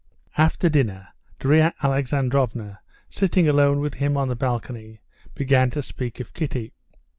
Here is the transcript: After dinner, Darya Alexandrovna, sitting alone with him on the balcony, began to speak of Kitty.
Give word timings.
After 0.35 0.67
dinner, 0.67 1.09
Darya 1.39 1.75
Alexandrovna, 1.83 2.79
sitting 3.11 3.47
alone 3.47 3.81
with 3.81 3.93
him 3.93 4.17
on 4.17 4.29
the 4.29 4.35
balcony, 4.35 4.99
began 5.35 5.69
to 5.69 5.83
speak 5.83 6.19
of 6.19 6.33
Kitty. 6.33 6.73